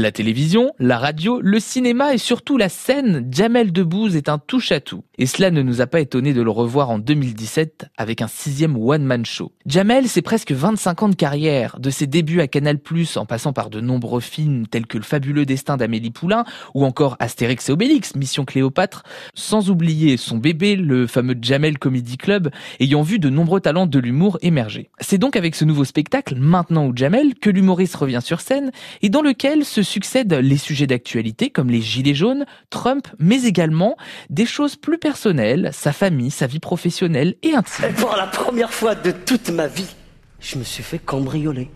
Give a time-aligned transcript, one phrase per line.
[0.00, 5.02] La télévision, la radio, le cinéma et surtout la scène, Jamel Debbouze est un touche-à-tout.
[5.18, 8.76] Et cela ne nous a pas étonné de le revoir en 2017 avec un sixième
[8.76, 9.50] one-man show.
[9.66, 12.78] Jamel, c'est presque 25 ans de carrière, de ses débuts à Canal+,
[13.16, 16.44] en passant par de nombreux films tels que Le fabuleux destin d'Amélie Poulain
[16.74, 19.02] ou encore Astérix et Obélix, Mission Cléopâtre,
[19.34, 23.98] sans oublier son bébé, le fameux Jamel Comedy Club, ayant vu de nombreux talents de
[23.98, 24.90] l'humour émerger.
[25.00, 28.70] C'est donc avec ce nouveau spectacle, Maintenant ou Jamel, que l'humoriste revient sur scène
[29.02, 33.96] et dans lequel se succèdent les sujets d'actualité comme les gilets jaunes, Trump, mais également
[34.30, 37.86] des choses plus personnelles, sa famille, sa vie professionnelle et intime.
[37.86, 39.88] Et pour la première fois de toute ma vie,
[40.40, 41.70] je me suis fait cambrioler.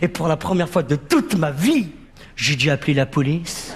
[0.00, 1.88] Et pour la première fois de toute ma vie,
[2.34, 3.72] j'ai dû appeler la police.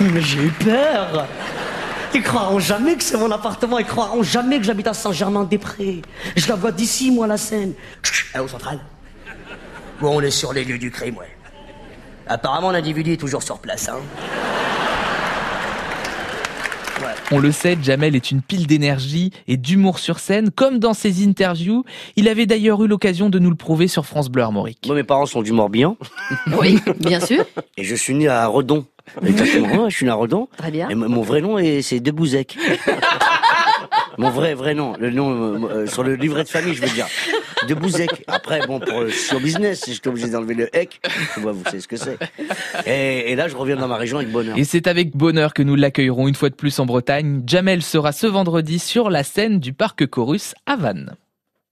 [0.00, 1.26] Mais j'ai eu peur.
[2.14, 3.78] Ils croiront jamais que c'est mon appartement.
[3.78, 6.02] Ils croiront jamais que j'habite à Saint-Germain-des-Prés.
[6.36, 7.72] Je la vois d'ici, moi, la scène.
[8.34, 8.80] À au central.
[10.00, 11.30] Bon, on est sur les lieux du crime, ouais.
[12.26, 13.96] Apparemment, l'individu est toujours sur place, hein.
[17.30, 21.24] On le sait, Jamel est une pile d'énergie et d'humour sur scène, comme dans ses
[21.24, 21.82] interviews.
[22.16, 24.80] Il avait d'ailleurs eu l'occasion de nous le prouver sur France Bleu Armorique.
[24.86, 25.96] Moi, mes parents sont du Morbihan.
[26.58, 27.44] Oui, bien sûr.
[27.78, 28.84] Et je suis né à Redon.
[29.24, 30.48] Exactement, je suis Redon.
[30.56, 30.88] Très bien.
[30.88, 32.56] Et mon vrai nom, est- c'est Debouzek.
[34.18, 34.94] mon vrai, vrai nom.
[34.98, 37.06] Le nom, euh, euh, sur le livret de famille, je veux dire.
[37.68, 38.24] Debouzek.
[38.26, 41.00] Après, bon, pour, je suis au business, j'étais obligé d'enlever le hec.
[41.36, 42.18] Vous savez ce que c'est.
[42.86, 44.56] Et, et là, je reviens dans ma région avec bonheur.
[44.58, 47.42] Et c'est avec bonheur que nous l'accueillerons une fois de plus en Bretagne.
[47.46, 51.14] Jamel sera ce vendredi sur la scène du Parc Chorus à Vannes.